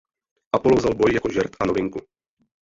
Apollo 0.55 0.77
vzal 0.77 0.95
boj 0.95 1.13
jako 1.13 1.29
žert 1.31 1.51
a 1.59 1.65
novinku. 1.65 1.99